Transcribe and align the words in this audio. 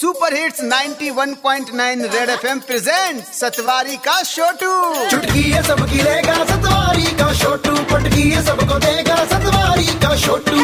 Super 0.00 0.34
hits 0.34 0.60
91.9 0.60 2.14
Red 2.14 2.30
FM 2.30 2.58
present 2.60 3.24
Satwari 3.24 3.96
का 3.96 4.22
छोटू 4.22 4.72
चुटकी 5.10 5.42
है 5.42 5.62
सबकी 5.62 6.02
लेगा 6.02 6.34
सतवारी 6.44 7.02
का 7.02 7.32
छोटू 7.34 7.76
पटकी 7.92 8.30
है 8.30 8.44
सबको 8.46 8.78
देगा 8.78 9.16
सतवारी 9.24 9.86
का 9.86 10.16
छोटू 10.16 10.58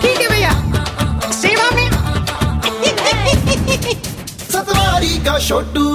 ठीक 0.00 0.20
है 0.20 0.28
भैया। 0.28 0.52
सेवा 1.32 1.70
में 1.70 1.90
सतवारी 4.52 5.24
का 5.24 5.38
छोटू 5.38 5.86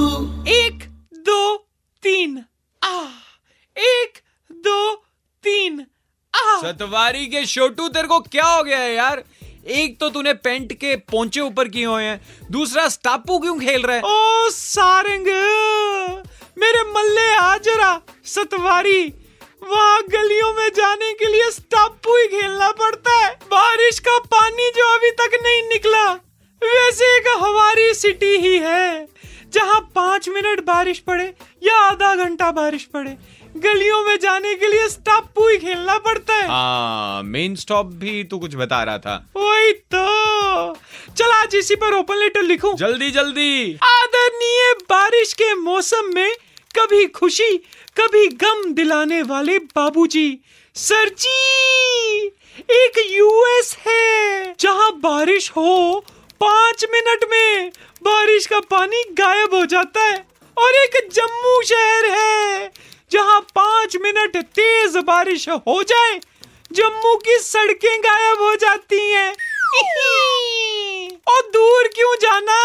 एक 0.47 0.83
दो 1.13 1.55
तीन। 2.03 2.45
आ 2.83 3.01
एक 3.77 4.21
दो 4.51 4.95
तीन। 5.43 5.85
आ। 6.35 6.61
सतवारी 6.61 7.25
के 7.25 7.45
छोटू 7.45 7.87
तेरे 7.87 8.07
को 8.07 8.19
क्या 8.19 8.45
हो 8.45 8.63
गया 8.63 8.77
है 8.77 8.93
यार? 8.95 9.23
एक 9.67 9.99
तो 9.99 10.09
तूने 10.09 10.33
पेंट 10.33 10.73
के 10.73 10.95
पोंचे 10.95 11.39
ऊपर 11.39 11.67
किए 11.67 11.85
हुए 11.85 12.03
हैं, 12.03 12.21
दूसरा 12.51 12.89
स्टापू 12.89 13.39
क्यों 13.39 13.59
खेल 13.59 13.81
रहा 13.81 13.95
है? 13.95 14.01
ओ, 14.01 14.49
सारंग! 14.49 15.27
मेरे 16.57 16.81
मल्ले 16.83 17.35
आ 17.35 17.57
जरा 17.57 18.01
सतवारी, 18.25 19.13
वहाँ 19.63 20.01
गलियों 20.03 20.53
में 20.53 20.69
जाने 20.69 21.13
के 21.13 21.25
लिए 21.25 21.51
स्टापू 21.51 22.17
ही 22.17 22.27
खेलना 22.27 22.71
पड़ता 22.71 23.13
है। 23.13 23.29
बारिश 23.31 23.99
का 23.99 24.17
पानी 24.19 24.69
जो 24.69 24.95
अभी 24.95 25.11
तक 25.11 25.39
नहीं 25.43 25.61
निकला, 25.63 26.11
वैसे 26.61 27.15
एक 27.17 27.27
हमारी 27.27 27.93
सिटी 27.93 28.37
ही 28.37 28.57
है, 28.57 29.07
जहाँ 29.53 29.91
पाँच 29.95 30.29
मिनट 30.29 30.59
बारिश 30.59 30.99
पड़े 30.99 31.33
या 31.63 31.75
आधा 31.79 32.15
घंटा 32.15 32.51
बारिश 32.51 32.83
पड़े। 32.83 33.17
गलियों 33.57 34.03
में 34.03 34.19
जाने 34.19 34.53
के 34.55 34.67
लिए 34.67 34.87
स्टापू 34.87 35.16
ही 35.57 35.65
खेलना 35.65 35.97
पड़ता 35.97 36.33
है। 36.33 36.47
हाँ 36.47 37.23
मेन 37.23 37.55
स्टॉप 37.55 37.85
भी 37.99 38.23
तू 38.23 38.39
कुछ 38.39 38.55
बता 38.55 38.83
रहा 38.83 38.97
था। 38.97 39.15
वही 39.35 39.71
तो। 39.93 40.73
चल 41.13 41.31
आज 41.31 41.55
इसी 41.55 41.75
पर 41.75 41.93
ओपन 41.93 42.17
लेटर 42.17 42.41
लिखूं। 42.41 42.75
जल्दी 42.75 43.09
जल्दी। 43.11 43.73
आदरणीय 43.83 44.73
बारिश 44.89 45.33
के 45.33 45.53
मौसम 45.55 46.11
में 46.15 46.35
कभी 46.79 47.05
खुशी 47.07 47.57
कभी 47.97 48.27
गम 48.43 48.73
दिलाने 48.73 49.21
वाले 49.23 49.57
बाबूजी। 49.75 50.39
सर 50.75 51.09
जी 51.19 52.27
एक 52.73 52.97
यूएस 53.11 53.75
है 53.87 54.53
जहाँ 54.59 54.91
बारिश 54.99 55.49
हो 55.51 56.03
पाँच 56.41 56.85
मिनट 56.93 57.25
में 57.31 57.71
बारिश 58.03 58.45
का 58.47 58.59
पानी 58.59 59.03
गायब 59.11 59.53
हो 59.53 59.65
जाता 59.65 60.03
है 60.03 60.25
और 60.57 60.75
एक 60.75 61.09
जम्मू 61.13 61.61
शहर 61.61 62.05
है 62.11 62.71
जहाँ 63.11 63.39
पाँच 63.55 63.95
मिनट 63.95 64.35
तेज 64.55 64.95
बारिश 64.97 65.47
हो 65.49 65.81
जाए, 65.83 66.19
जम्मू 66.71 67.15
की 67.17 67.37
सड़कें 67.39 67.99
गायब 68.01 68.41
हो 68.41 68.55
जाती 68.55 68.99
हैं। 69.11 69.29
और 71.27 71.41
दूर 71.53 71.87
क्यों 71.87 72.15
जाना? 72.15 72.57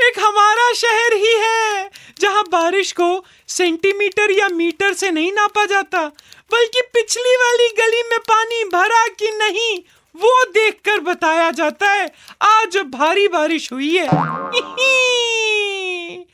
एक 0.00 0.18
हमारा 0.18 0.72
शहर 0.72 1.14
ही 1.14 1.32
है, 1.36 1.90
जहाँ 2.20 2.42
बारिश 2.44 2.92
को 2.92 3.24
सेंटीमीटर 3.48 4.30
या 4.30 4.48
मीटर 4.48 4.92
से 4.92 5.10
नहीं 5.10 5.32
नापा 5.32 5.64
जाता, 5.64 6.06
बल्कि 6.50 6.82
पिछली 6.94 7.34
वाली 7.36 7.68
गली 7.78 8.02
में 8.02 8.18
पानी 8.20 8.64
भरा 8.64 9.06
कि 9.08 9.30
नहीं, 9.30 9.78
वो 10.14 10.44
देखकर 10.44 11.00
बताया 11.00 11.50
जाता 11.50 11.90
है, 11.90 12.10
आज 12.42 12.76
भारी 12.86 13.28
बारिश 13.28 13.72
हुई 13.72 13.96
है। 13.96 14.08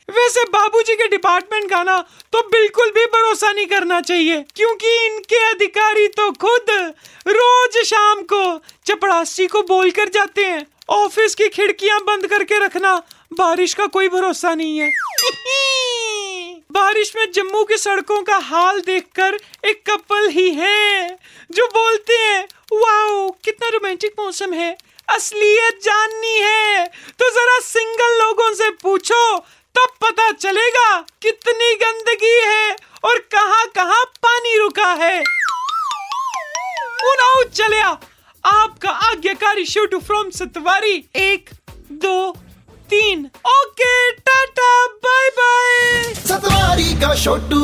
वैसे 0.09 0.43
बाबूजी 0.49 0.95
के 0.95 1.07
डिपार्टमेंट 1.07 1.69
का 1.69 1.81
ना 1.83 1.99
तो 2.33 2.41
बिल्कुल 2.49 2.89
भी 2.89 3.05
भरोसा 3.07 3.51
नहीं 3.51 3.65
करना 3.67 3.99
चाहिए, 4.01 4.43
क्योंकि 4.55 4.95
इनके 5.05 5.43
अधिकारी 5.45 6.07
तो 6.09 6.31
खुद 6.33 6.69
रोज 7.29 7.77
शाम 7.85 8.21
को 8.23 8.41
चपड़ासी 8.85 9.47
को 9.47 9.61
बोल 9.63 9.91
कर 9.91 10.09
जाते 10.09 10.45
हैं, 10.45 10.65
ऑफ़िस 10.89 11.35
की 11.35 11.47
खिड़कियाँ 11.49 11.99
बंद 12.01 12.27
करके 12.27 12.59
रखना 12.65 12.95
बारिश 13.33 13.73
का 13.73 13.85
कोई 13.87 14.09
भरोसा 14.09 14.53
नहीं 14.55 14.79
है। 14.79 14.89
बारिश 16.71 17.11
में 17.15 17.31
जम्मू 17.31 17.63
की 17.63 17.77
सड़कों 17.77 18.21
का 18.23 18.37
हाल 18.39 18.79
देखकर 18.81 19.39
एक 19.65 19.81
कपल 19.89 20.27
ही 20.29 20.49
है, 20.51 21.17
जो 21.51 21.65
बोलते 21.67 22.13
हैं, 22.15 22.43
वाओ, 22.73 23.29
कितना 23.45 23.69
रोमांटिक 23.69 24.13
मौसम 24.19 24.53
है, 24.53 24.75
असलियत 25.07 25.79
जाननी 25.83 26.37
है। 26.37 26.85
तो 27.19 27.29
जरा 27.29 27.59
सिंगल 27.61 28.17
लोगों 28.17 28.53
से 28.53 28.69
पूछो 28.81 29.21
तब 29.75 29.89
पता 30.01 30.31
चलेगा 30.31 30.99
कितनी 31.21 31.73
गंदगी 31.75 32.37
है 32.41 32.75
और 33.03 33.19
कहाँ 33.31 33.65
कहाँ 33.75 34.03
पानी 34.05 34.57
रुका 34.57 34.93
है। 34.93 35.23
चलिया 37.53 37.87
आपका 38.45 38.89
आज्ञाकारी 38.89 39.65
शूट 39.65 39.95
फ्रॉम 39.95 40.29
सतवारी। 40.29 41.09
एक, 41.15 41.49
दो, 41.91 42.31
तीन। 42.89 43.25
Okay, 43.47 44.11
tata 44.11 44.85
bye 45.05 45.29
bye 45.29 46.13
Satwari 46.13 46.93
का 47.01 47.13
छोटू 47.23 47.59